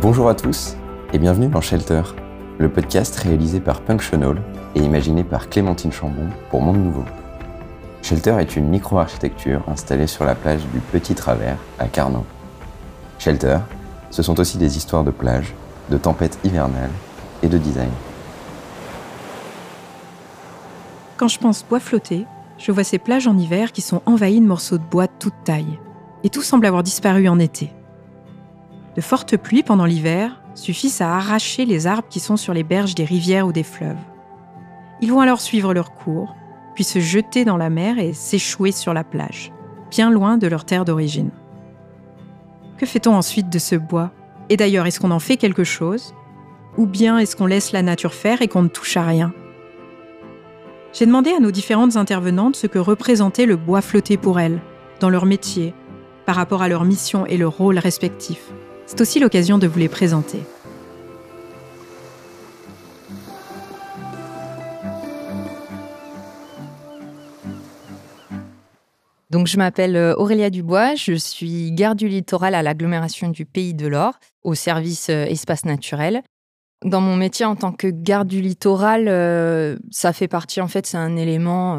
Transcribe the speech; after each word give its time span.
Bonjour 0.00 0.30
à 0.30 0.34
tous 0.34 0.74
et 1.12 1.18
bienvenue 1.18 1.48
dans 1.48 1.60
Shelter, 1.60 2.02
le 2.58 2.70
podcast 2.70 3.14
réalisé 3.16 3.60
par 3.60 3.82
Punctional 3.82 4.40
et 4.74 4.80
imaginé 4.80 5.22
par 5.22 5.50
Clémentine 5.50 5.92
Chambon 5.92 6.28
pour 6.50 6.62
Monde 6.62 6.82
Nouveau. 6.82 7.04
Shelter 8.00 8.36
est 8.40 8.56
une 8.56 8.68
micro-architecture 8.68 9.62
installée 9.68 10.06
sur 10.06 10.24
la 10.24 10.34
plage 10.34 10.62
du 10.72 10.80
Petit 10.80 11.14
Travers 11.14 11.58
à 11.78 11.88
Carnot. 11.88 12.24
Shelter, 13.18 13.58
ce 14.10 14.22
sont 14.22 14.40
aussi 14.40 14.56
des 14.56 14.78
histoires 14.78 15.04
de 15.04 15.10
plage, 15.10 15.52
de 15.90 15.98
tempêtes 15.98 16.38
hivernales 16.42 16.90
et 17.42 17.48
de 17.48 17.58
design. 17.58 17.90
Quand 21.18 21.28
je 21.28 21.38
pense 21.38 21.66
bois 21.68 21.80
flotté, 21.80 22.24
je 22.56 22.72
vois 22.72 22.84
ces 22.84 22.98
plages 22.98 23.26
en 23.26 23.36
hiver 23.36 23.72
qui 23.72 23.82
sont 23.82 24.00
envahies 24.06 24.40
de 24.40 24.46
morceaux 24.46 24.78
de 24.78 24.84
bois 24.84 25.06
de 25.06 25.12
toute 25.18 25.44
taille. 25.44 25.78
Et 26.24 26.30
tout 26.30 26.42
semble 26.42 26.64
avoir 26.64 26.82
disparu 26.82 27.28
en 27.28 27.38
été. 27.38 27.72
De 28.94 29.00
fortes 29.00 29.36
pluies 29.36 29.62
pendant 29.62 29.86
l'hiver 29.86 30.40
suffisent 30.54 31.00
à 31.00 31.14
arracher 31.16 31.64
les 31.64 31.86
arbres 31.86 32.08
qui 32.08 32.20
sont 32.20 32.36
sur 32.36 32.52
les 32.52 32.62
berges 32.62 32.94
des 32.94 33.04
rivières 33.04 33.46
ou 33.46 33.52
des 33.52 33.62
fleuves. 33.62 33.96
Ils 35.00 35.10
vont 35.10 35.20
alors 35.20 35.40
suivre 35.40 35.72
leur 35.72 35.94
cours, 35.94 36.34
puis 36.74 36.84
se 36.84 37.00
jeter 37.00 37.44
dans 37.44 37.56
la 37.56 37.70
mer 37.70 37.98
et 37.98 38.12
s'échouer 38.12 38.72
sur 38.72 38.94
la 38.94 39.04
plage, 39.04 39.52
bien 39.90 40.10
loin 40.10 40.36
de 40.36 40.46
leur 40.46 40.64
terre 40.64 40.84
d'origine. 40.84 41.30
Que 42.76 42.86
fait-on 42.86 43.14
ensuite 43.14 43.48
de 43.48 43.58
ce 43.58 43.76
bois? 43.76 44.10
Et 44.48 44.56
d'ailleurs, 44.56 44.86
est-ce 44.86 45.00
qu'on 45.00 45.10
en 45.10 45.18
fait 45.18 45.36
quelque 45.36 45.64
chose? 45.64 46.14
Ou 46.76 46.86
bien 46.86 47.18
est-ce 47.18 47.36
qu'on 47.36 47.46
laisse 47.46 47.72
la 47.72 47.82
nature 47.82 48.14
faire 48.14 48.42
et 48.42 48.48
qu'on 48.48 48.62
ne 48.62 48.68
touche 48.68 48.96
à 48.96 49.04
rien? 49.04 49.32
J'ai 50.92 51.06
demandé 51.06 51.30
à 51.30 51.40
nos 51.40 51.50
différentes 51.50 51.96
intervenantes 51.96 52.56
ce 52.56 52.66
que 52.66 52.78
représentait 52.78 53.46
le 53.46 53.56
bois 53.56 53.80
flotté 53.80 54.18
pour 54.18 54.38
elles, 54.38 54.60
dans 55.00 55.08
leur 55.08 55.24
métier, 55.24 55.74
par 56.26 56.36
rapport 56.36 56.60
à 56.62 56.68
leur 56.68 56.84
mission 56.84 57.24
et 57.26 57.38
leur 57.38 57.56
rôle 57.56 57.78
respectifs. 57.78 58.52
C'est 58.92 59.00
aussi 59.00 59.20
l'occasion 59.20 59.56
de 59.56 59.66
vous 59.66 59.78
les 59.78 59.88
présenter. 59.88 60.40
Donc, 69.30 69.46
je 69.46 69.56
m'appelle 69.56 69.96
euh, 69.96 70.14
Aurélia 70.18 70.50
Dubois, 70.50 70.94
je 70.94 71.14
suis 71.14 71.72
garde 71.72 71.96
du 71.96 72.06
littoral 72.06 72.54
à 72.54 72.62
l'agglomération 72.62 73.30
du 73.30 73.46
Pays 73.46 73.72
de 73.72 73.86
l'Or, 73.86 74.12
au 74.44 74.54
service 74.54 75.08
euh, 75.08 75.24
espace 75.24 75.64
naturel. 75.64 76.22
Dans 76.84 77.00
mon 77.00 77.16
métier 77.16 77.46
en 77.46 77.56
tant 77.56 77.72
que 77.72 77.86
garde 77.86 78.28
du 78.28 78.42
littoral, 78.42 79.08
euh, 79.08 79.78
ça 79.90 80.12
fait 80.12 80.28
partie, 80.28 80.60
en 80.60 80.68
fait, 80.68 80.86
c'est 80.86 80.98
un 80.98 81.16
élément, 81.16 81.78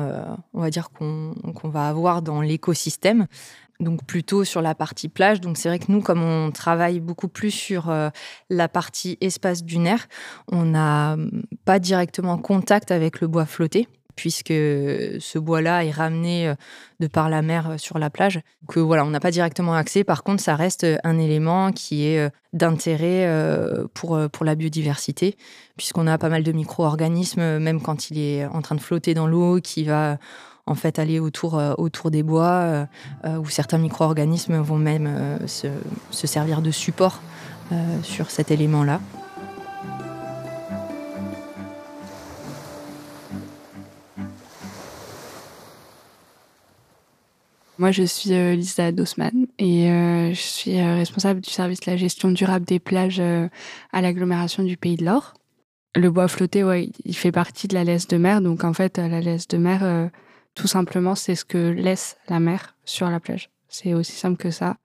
on 0.54 0.68
dire, 0.68 0.90
qu'on 0.90 1.36
va 1.66 1.90
avoir 1.90 2.24
dans 2.24 2.42
l'écosystème 2.42 3.28
donc 3.84 4.04
plutôt 4.06 4.44
sur 4.44 4.62
la 4.62 4.76
partie 4.76 5.10
plage. 5.10 5.42
Donc 5.42 5.58
c'est 5.58 5.70
vrai 5.70 5.80
que 5.80 5.92
nous, 5.92 6.02
comme 6.02 6.24
on 6.24 6.52
travaille 6.52 7.00
beaucoup 7.00 7.28
plus 7.28 7.52
sur 7.52 7.90
euh, 7.90 8.10
la 8.50 8.68
partie 8.68 9.18
espace 9.22 9.64
dunaire, 9.64 10.08
on 10.52 10.66
n'a 10.66 11.18
pas 11.66 11.80
directement 11.80 12.38
contact 12.38 12.92
avec 12.92 13.22
le 13.22 13.28
bois 13.28 13.46
flotté 13.46 13.88
puisque 14.16 14.50
ce 14.50 15.40
bois-là 15.40 15.86
est 15.86 15.92
ramené 15.92 16.48
euh, 16.48 16.54
de 17.00 17.08
par 17.08 17.30
la 17.30 17.42
mer 17.42 17.72
euh, 17.72 17.78
sur 17.80 17.98
la 17.98 18.12
plage. 18.12 18.42
Que 18.68 18.80
voilà, 18.80 19.04
on 19.06 19.10
n'a 19.10 19.20
pas 19.20 19.32
directement 19.32 19.74
accès. 19.74 20.04
Par 20.04 20.22
contre, 20.24 20.44
ça 20.44 20.56
reste 20.56 20.86
un 21.04 21.18
élément 21.18 21.72
qui 21.72 22.06
est 22.06 22.30
d'intérêt 22.54 23.28
pour, 23.96 24.20
pour 24.32 24.46
la 24.46 24.54
biodiversité, 24.54 25.36
puisqu'on 25.76 26.06
a 26.06 26.20
pas 26.20 26.30
mal 26.30 26.44
de 26.44 26.52
micro-organismes, 26.52 27.58
même 27.58 27.82
quand 27.82 28.12
il 28.12 28.20
est 28.20 28.46
en 28.46 28.62
train 28.62 28.76
de 28.76 28.82
flotter 28.82 29.16
dans 29.16 29.26
l'eau, 29.26 29.60
qui 29.60 29.84
va 29.84 30.20
en 30.66 30.76
fait 30.76 31.00
aller 31.00 31.20
autour, 31.20 31.58
euh, 31.58 31.74
autour 31.78 32.12
des 32.12 32.24
bois, 32.24 32.46
euh, 32.46 32.86
euh, 33.26 33.38
où 33.38 33.46
certains 33.48 33.78
micro-organismes 33.78 34.58
vont 34.60 34.78
même 34.78 35.40
se, 35.46 35.68
se, 36.12 36.28
servir 36.28 36.62
de 36.62 36.72
support 36.72 37.22
sur 38.04 38.30
cet 38.30 38.52
élément-là. 38.52 39.02
Moi, 47.80 47.92
je 47.92 48.04
suis 48.04 48.30
Lisa 48.30 48.92
Dossman 48.92 49.48
et 49.58 49.88
je 49.88 50.40
suis 50.40 50.80
responsable 50.80 51.42
du 51.42 51.50
service 51.50 51.80
de 51.80 51.90
la 51.90 51.98
gestion 51.98 52.30
durable 52.30 52.66
des 52.66 52.80
plages 52.80 53.20
à 53.20 54.02
l'agglomération 54.02 54.64
du 54.64 54.78
Pays 54.78 54.98
de 54.98 55.06
l'Or. 55.06 55.34
Le 55.96 56.12
bois 56.12 56.28
flotté, 56.28 56.64
ouais, 56.64 56.90
il 57.06 57.16
fait 57.16 57.32
partie 57.32 57.68
de 57.68 57.74
la 57.74 57.84
laisse 57.84 58.08
de 58.08 58.18
mer. 58.18 58.42
Donc, 58.42 58.64
en 58.64 58.74
fait, 58.74 59.00
la 59.00 59.20
laisse 59.20 59.48
de 59.48 59.58
mer, 59.58 60.12
tout 60.56 60.68
simplement, 60.68 61.16
c'est 61.16 61.36
ce 61.36 61.46
que 61.46 61.58
laisse 61.58 62.18
la 62.30 62.40
mer 62.40 62.76
sur 62.86 63.10
la 63.10 63.20
plage. 63.20 63.50
C'est 63.68 63.94
aussi 63.94 64.12
simple 64.12 64.38
que 64.38 64.52
ça. 64.52 64.78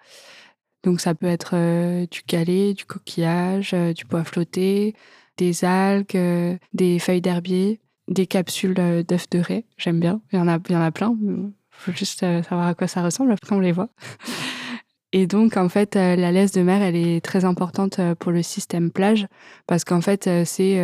Donc 0.83 1.01
ça 1.01 1.15
peut 1.15 1.27
être 1.27 1.51
euh, 1.55 2.07
du 2.11 2.23
galet, 2.27 2.75
du 2.75 2.85
coquillage, 2.85 3.73
euh, 3.75 3.93
du 3.93 4.05
bois 4.05 4.25
flotté, 4.25 4.95
des 5.37 5.65
algues, 5.65 6.15
euh, 6.15 6.57
des 6.73 6.99
feuilles 6.99 7.21
d'herbier, 7.21 7.81
des 8.07 8.27
capsules 8.27 8.75
d'œufs 8.75 9.29
de 9.31 9.39
raie. 9.39 9.67
J'aime 9.77 10.01
bien. 10.01 10.21
Il 10.33 10.39
y 10.39 10.43
en 10.43 10.49
a, 10.49 10.59
il 10.69 10.73
y 10.73 10.77
en 10.77 10.83
a 10.83 10.91
plein. 10.91 11.15
Il 11.21 11.53
faut 11.71 11.93
juste 11.93 12.21
savoir 12.21 12.69
à 12.69 12.75
quoi 12.75 12.87
ça 12.87 13.03
ressemble. 13.03 13.33
Après, 13.33 13.55
on 13.55 13.61
les 13.61 13.73
voit. 13.73 13.89
Et 15.13 15.27
donc, 15.27 15.57
en 15.57 15.71
fait, 15.71 15.97
euh, 15.97 16.17
la 16.17 16.33
laisse 16.33 16.53
de 16.53 16.61
mer, 16.61 16.83
elle 16.83 16.97
est 16.97 17.25
très 17.25 17.47
importante 17.47 17.99
euh, 17.99 18.15
pour 18.15 18.31
le 18.31 18.43
système 18.43 18.91
plage 18.91 19.27
parce 19.67 19.85
qu'en 19.85 20.03
fait, 20.03 20.27
euh, 20.27 20.43
c'est 20.45 20.77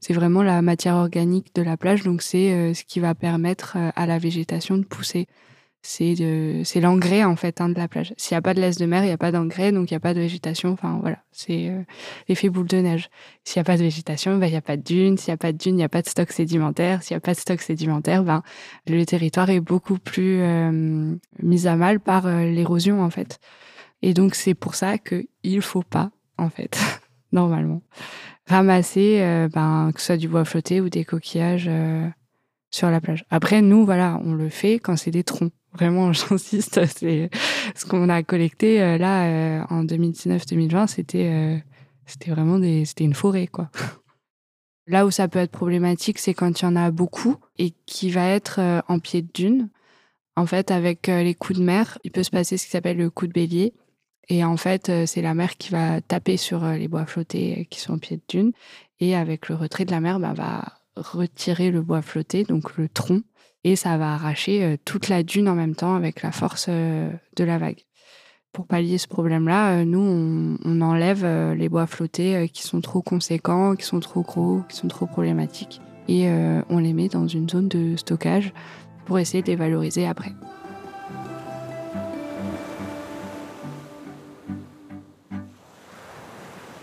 c'est 0.00 0.12
vraiment 0.14 0.42
la 0.44 0.62
matière 0.62 0.94
organique 0.94 1.54
de 1.56 1.62
la 1.62 1.76
plage. 1.76 2.04
Donc, 2.04 2.22
c'est 2.22 2.72
ce 2.74 2.84
qui 2.84 3.00
va 3.00 3.14
permettre 3.14 3.76
à 3.96 4.06
la 4.06 4.18
végétation 4.18 4.78
de 4.78 4.84
pousser 4.84 5.26
c'est 5.82 6.80
l'engrais 6.80 7.24
en 7.24 7.36
fait 7.36 7.60
hein, 7.60 7.68
de 7.68 7.78
la 7.78 7.88
plage. 7.88 8.12
S'il 8.16 8.34
n'y 8.34 8.38
a 8.38 8.42
pas 8.42 8.54
de 8.54 8.60
laisse 8.60 8.78
de 8.78 8.86
mer, 8.86 9.04
il 9.04 9.06
n'y 9.06 9.12
a 9.12 9.18
pas 9.18 9.32
d'engrais, 9.32 9.72
donc 9.72 9.90
il 9.90 9.94
n'y 9.94 9.96
a 9.96 10.00
pas 10.00 10.12
de 10.12 10.20
végétation. 10.20 10.70
Enfin 10.70 10.98
voilà, 11.00 11.18
c'est 11.30 11.68
euh, 11.68 11.82
l'effet 12.28 12.48
boule 12.48 12.66
de 12.66 12.78
neige. 12.78 13.10
S'il 13.44 13.58
n'y 13.58 13.62
a 13.62 13.64
pas 13.64 13.76
de 13.76 13.82
végétation, 13.82 14.36
ben, 14.38 14.46
il 14.46 14.50
n'y 14.50 14.56
a 14.56 14.62
pas 14.62 14.76
de 14.76 14.82
dunes. 14.82 15.16
S'il 15.16 15.30
n'y 15.30 15.34
a 15.34 15.38
pas 15.38 15.52
de 15.52 15.58
dunes, 15.58 15.74
il 15.74 15.78
n'y 15.78 15.84
a 15.84 15.88
pas 15.88 16.02
de 16.02 16.08
stock 16.08 16.30
sédimentaire. 16.32 17.02
S'il 17.02 17.14
n'y 17.14 17.18
a 17.18 17.20
pas 17.20 17.34
de 17.34 17.38
stock 17.38 17.60
sédimentaire, 17.60 18.24
ben, 18.24 18.42
le 18.86 19.04
territoire 19.04 19.50
est 19.50 19.60
beaucoup 19.60 19.98
plus 19.98 20.40
euh, 20.40 21.14
mis 21.42 21.66
à 21.66 21.76
mal 21.76 22.00
par 22.00 22.26
euh, 22.26 22.44
l'érosion 22.44 23.02
en 23.02 23.10
fait. 23.10 23.38
Et 24.02 24.14
donc 24.14 24.34
c'est 24.34 24.54
pour 24.54 24.74
ça 24.74 24.98
qu'il 24.98 25.60
faut 25.60 25.82
pas 25.82 26.10
en 26.38 26.50
fait 26.50 26.78
normalement 27.32 27.82
ramasser 28.46 29.20
ben, 29.52 29.90
que 29.94 30.00
ce 30.00 30.06
soit 30.06 30.16
du 30.16 30.26
bois 30.28 30.46
flotté 30.46 30.80
ou 30.80 30.88
des 30.88 31.04
coquillages 31.04 31.68
sur 32.70 32.90
la 32.90 33.00
plage. 33.00 33.24
Après, 33.30 33.60
nous, 33.60 33.84
voilà, 33.84 34.20
on 34.24 34.32
le 34.32 34.48
fait 34.48 34.78
quand 34.78 34.96
c'est 34.96 35.10
des 35.10 35.24
troncs. 35.24 35.52
Vraiment, 35.78 36.12
j'insiste, 36.12 36.84
c'est 36.86 37.30
ce 37.76 37.84
qu'on 37.86 38.08
a 38.08 38.22
collecté 38.22 38.82
euh, 38.82 38.98
là 38.98 39.26
euh, 39.26 39.64
en 39.70 39.84
2019-2020, 39.84 40.88
c'était 40.88 41.30
euh, 41.32 41.56
c'était 42.06 42.30
vraiment 42.30 42.58
des, 42.58 42.84
c'était 42.84 43.04
une 43.04 43.14
forêt 43.14 43.46
quoi. 43.46 43.70
Là 44.88 45.04
où 45.06 45.10
ça 45.10 45.28
peut 45.28 45.38
être 45.38 45.52
problématique, 45.52 46.18
c'est 46.18 46.32
quand 46.32 46.60
il 46.60 46.64
y 46.64 46.68
en 46.68 46.74
a 46.74 46.90
beaucoup 46.90 47.36
et 47.58 47.74
qui 47.84 48.10
va 48.10 48.26
être 48.26 48.58
en 48.88 48.98
pied 49.00 49.20
de 49.20 49.28
dune. 49.34 49.68
En 50.34 50.46
fait, 50.46 50.70
avec 50.70 51.08
les 51.08 51.34
coups 51.34 51.58
de 51.58 51.64
mer, 51.64 51.98
il 52.04 52.10
peut 52.10 52.22
se 52.22 52.30
passer 52.30 52.56
ce 52.56 52.64
qui 52.64 52.70
s'appelle 52.70 52.96
le 52.96 53.10
coup 53.10 53.26
de 53.26 53.32
bélier. 53.34 53.74
Et 54.30 54.44
en 54.44 54.56
fait, 54.56 54.90
c'est 55.04 55.20
la 55.20 55.34
mer 55.34 55.58
qui 55.58 55.72
va 55.72 56.00
taper 56.00 56.38
sur 56.38 56.64
les 56.64 56.88
bois 56.88 57.04
flottés 57.04 57.66
qui 57.68 57.80
sont 57.80 57.92
en 57.92 57.98
pied 57.98 58.16
de 58.16 58.22
dune. 58.30 58.52
Et 58.98 59.14
avec 59.14 59.50
le 59.50 59.56
retrait 59.56 59.84
de 59.84 59.90
la 59.90 60.00
mer, 60.00 60.20
bah, 60.20 60.32
va 60.32 60.64
retirer 60.96 61.70
le 61.70 61.82
bois 61.82 62.00
flotté, 62.00 62.44
donc 62.44 62.78
le 62.78 62.88
tronc, 62.88 63.20
et 63.68 63.76
ça 63.76 63.98
va 63.98 64.14
arracher 64.14 64.64
euh, 64.64 64.76
toute 64.84 65.08
la 65.08 65.22
dune 65.22 65.48
en 65.48 65.54
même 65.54 65.74
temps 65.74 65.94
avec 65.94 66.22
la 66.22 66.32
force 66.32 66.66
euh, 66.68 67.10
de 67.36 67.44
la 67.44 67.58
vague. 67.58 67.84
Pour 68.52 68.66
pallier 68.66 68.96
ce 68.96 69.06
problème-là, 69.06 69.72
euh, 69.72 69.84
nous, 69.84 70.58
on, 70.64 70.80
enlève 70.80 71.26
les 71.54 71.68
bois 71.68 71.86
flottés 71.86 72.48
qui 72.48 72.62
sont 72.62 72.80
trop 72.80 73.02
conséquents, 73.02 73.76
qui 73.76 73.84
sont 73.84 74.00
trop 74.00 74.22
gros, 74.22 74.62
qui 74.68 74.76
sont 74.76 74.88
trop 74.88 75.06
problématiques, 75.06 75.82
et 76.08 76.28
on 76.70 76.78
les 76.78 76.94
met 76.94 77.08
dans 77.08 77.28
une 77.28 77.48
zone 77.48 77.68
de 77.68 77.94
stockage 77.96 78.54
pour 79.04 79.18
essayer 79.18 79.42
de 79.42 79.48
les 79.48 79.56
valoriser 79.56 80.06
après. 80.06 80.32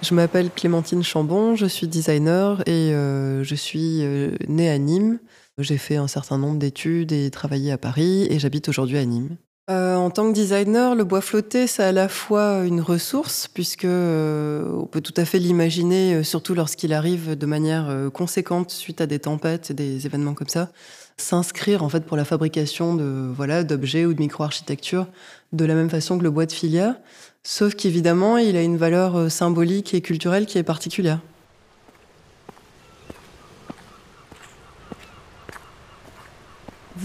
Je 0.04 0.14
m'appelle 0.14 0.52
Clémentine 0.52 1.02
Chambon, 1.02 1.56
je 1.56 1.66
suis 1.66 1.88
designer 1.88 2.62
et 2.68 2.92
je 2.92 3.56
suis 3.56 4.04
née 4.48 4.70
à 4.70 4.78
Nîmes. 4.78 5.20
J'ai 5.58 5.78
fait 5.78 5.96
un 5.96 6.08
certain 6.08 6.38
nombre 6.38 6.60
d'études 6.60 7.14
et 7.14 7.32
travaillé 7.32 7.72
à 7.72 7.78
Paris 7.78 8.28
et 8.30 8.40
j'habite 8.40 8.68
aujourd'hui 8.68 8.98
à 8.98 9.06
Nîmes. 9.06 9.38
Euh, 9.72 9.96
en 9.96 10.12
tant 10.12 10.28
que 10.30 10.34
designer, 10.34 10.94
le 10.94 11.06
bois 11.06 11.22
flotté, 11.22 11.66
c'est 11.66 11.82
à 11.82 11.92
la 11.92 12.08
fois 12.08 12.66
une 12.66 12.82
ressource, 12.82 13.48
puisque 13.48 13.86
euh, 13.86 14.70
on 14.74 14.86
peut 14.86 15.02
tout 15.02 15.14
à 15.18 15.26
fait 15.26 15.40
l'imaginer, 15.40 16.14
euh, 16.14 16.24
surtout 16.24 16.54
lorsqu'il 16.54 16.94
arrive 16.94 17.36
de 17.36 17.46
manière 17.48 18.12
conséquente 18.14 18.70
suite 18.70 19.00
à 19.02 19.08
des 19.08 19.18
tempêtes, 19.18 19.72
des 19.72 20.06
événements 20.06 20.36
comme 20.36 20.50
ça, 20.50 20.70
s'inscrire 21.18 21.84
en 21.84 21.90
fait 21.90 22.06
pour 22.06 22.18
la 22.18 22.26
fabrication 22.26 22.94
de 22.94 23.32
voilà 23.34 23.64
d'objets 23.64 24.06
ou 24.06 24.14
de 24.14 24.20
micro-architecture 24.20 25.08
de 25.54 25.66
la 25.66 25.74
même 25.74 25.90
façon 25.90 26.20
que 26.20 26.24
le 26.24 26.30
bois 26.30 26.46
de 26.46 26.52
filière, 26.52 26.96
sauf 27.44 27.76
qu'évidemment, 27.76 28.38
il 28.38 28.58
a 28.58 28.62
une 28.62 28.78
valeur 28.78 29.32
symbolique 29.32 29.94
et 29.94 30.02
culturelle 30.02 30.46
qui 30.46 30.58
est 30.58 30.64
particulière. 30.64 31.22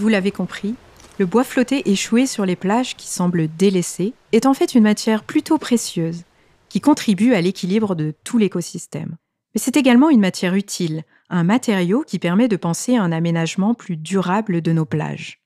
Vous 0.01 0.07
l'avez 0.07 0.31
compris, 0.31 0.73
le 1.19 1.27
bois 1.27 1.43
flotté 1.43 1.91
échoué 1.91 2.25
sur 2.25 2.43
les 2.43 2.55
plages 2.55 2.95
qui 2.95 3.07
semblent 3.07 3.47
délaissées 3.55 4.15
est 4.31 4.47
en 4.47 4.55
fait 4.55 4.73
une 4.73 4.81
matière 4.81 5.23
plutôt 5.23 5.59
précieuse, 5.59 6.23
qui 6.69 6.81
contribue 6.81 7.35
à 7.35 7.41
l'équilibre 7.41 7.93
de 7.93 8.15
tout 8.23 8.39
l'écosystème. 8.39 9.17
Mais 9.53 9.61
c'est 9.61 9.77
également 9.77 10.09
une 10.09 10.19
matière 10.19 10.55
utile, 10.55 11.03
un 11.29 11.43
matériau 11.43 12.01
qui 12.01 12.17
permet 12.17 12.47
de 12.47 12.55
penser 12.55 12.95
à 12.95 13.03
un 13.03 13.11
aménagement 13.11 13.75
plus 13.75 13.95
durable 13.95 14.63
de 14.63 14.71
nos 14.71 14.85
plages. 14.85 15.39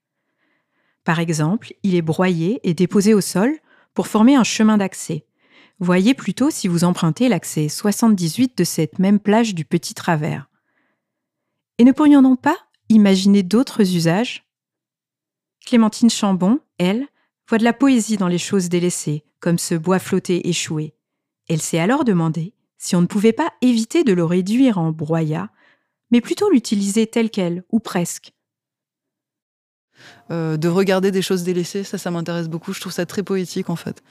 Par 1.04 1.20
exemple, 1.20 1.74
il 1.84 1.94
est 1.94 2.02
broyé 2.02 2.62
et 2.64 2.74
déposé 2.74 3.14
au 3.14 3.20
sol 3.20 3.54
pour 3.94 4.08
former 4.08 4.38
un 4.38 4.46
chemin 4.46 4.78
d'accès. 4.78 5.26
Voyez 5.82 6.14
plutôt 6.14 6.50
si 6.50 6.70
vous 6.70 6.86
empruntez 6.86 7.28
l'accès 7.28 7.68
78 7.68 8.58
de 8.58 8.64
cette 8.64 9.00
même 9.00 9.20
plage 9.20 9.54
du 9.54 9.66
Petit 9.66 9.96
Travers. 9.96 10.50
Et 11.78 11.84
ne 11.84 11.92
pourrions-nous 11.92 12.38
pas 12.38 12.56
imaginer 12.88 13.44
d'autres 13.44 13.82
usages 13.82 14.45
Clémentine 15.66 16.10
Chambon, 16.10 16.60
elle, 16.78 17.08
voit 17.50 17.58
de 17.58 17.64
la 17.64 17.74
poésie 17.74 18.18
dans 18.18 18.28
les 18.28 18.38
choses 18.38 18.70
délaissées, 18.70 19.24
comme 19.40 19.58
ce 19.58 19.76
bois 19.76 20.00
flotté 20.00 20.48
échoué. 20.48 20.94
Elle 21.50 21.62
s'est 21.62 21.80
alors 21.80 22.04
demandé 22.04 22.54
si 22.78 22.96
on 22.96 23.02
ne 23.02 23.08
pouvait 23.08 23.34
pas 23.34 23.52
éviter 23.62 24.04
de 24.04 24.14
le 24.14 24.24
réduire 24.24 24.78
en 24.78 24.92
broyat, 24.92 25.50
mais 26.12 26.22
plutôt 26.22 26.50
l'utiliser 26.50 27.08
tel 27.08 27.30
quel, 27.30 27.64
ou 27.72 27.80
presque. 27.80 28.32
Euh, 30.30 30.58
de 30.58 30.68
regarder 30.68 31.12
des 31.12 31.22
choses 31.22 31.44
délaissées, 31.44 31.84
ça, 31.84 31.98
ça 31.98 32.12
m'intéresse 32.12 32.48
beaucoup. 32.48 32.74
Je 32.74 32.82
trouve 32.82 32.92
ça 32.92 33.06
très 33.06 33.24
poétique, 33.24 33.70
en 33.70 33.76
fait. 33.76 34.04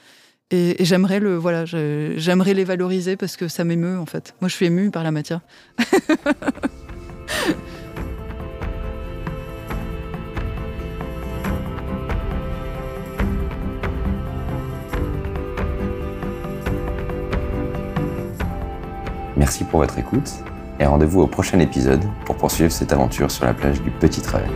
Et, 0.51 0.81
et 0.81 0.85
j'aimerais 0.85 1.19
le, 1.19 1.37
voilà, 1.37 1.65
j'aimerais 1.65 2.53
les 2.53 2.63
valoriser 2.63 3.17
parce 3.17 3.37
que 3.37 3.47
ça 3.47 3.63
m'émeut, 3.63 3.97
en 3.97 4.05
fait. 4.05 4.35
Moi, 4.41 4.49
je 4.49 4.55
suis 4.55 4.65
émue 4.65 4.91
par 4.91 5.03
la 5.03 5.11
matière. 5.11 5.41
Merci 19.45 19.63
pour 19.63 19.81
votre 19.81 19.99
écoute 19.99 20.43
et 20.79 20.87
rendez-vous 20.87 21.21
au 21.21 21.27
prochain 21.27 21.59
épisode 21.59 22.03
pour 22.25 22.35
poursuivre 22.35 22.71
cette 22.71 22.91
aventure 22.91 23.29
sur 23.29 23.45
la 23.45 23.53
plage 23.53 23.79
du 23.79 23.91
Petit 23.91 24.19
Travers. 24.19 24.49